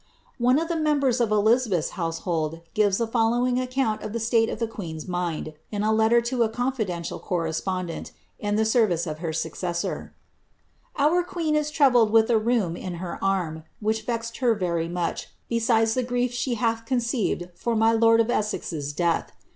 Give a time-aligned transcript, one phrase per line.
[0.39, 4.49] One of the members of Elizabeth's household gives the foU owing account of the state
[4.49, 8.09] of the queen's mind, in a letter to a confidential coirespondont,
[8.39, 10.15] in the service of her successor:—
[10.97, 15.27] ^ Our queen is troubled with a rheum in her arm, which vexeth her very much,
[15.49, 19.31] besides the grief she hath conceived for my lord of Essex's death.